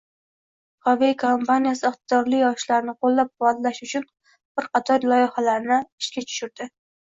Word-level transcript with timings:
Huawei 0.87 1.09
kompaniyasi 1.23 1.85
iqtidorli 1.89 2.39
yoshlarni 2.41 2.97
qo‘llab-quvvatlash 3.07 3.85
uchun 3.89 4.11
bir 4.33 4.73
qator 4.75 5.09
loyihalarni 5.15 5.83
ishga 6.05 6.29
tushirdi 6.31 6.73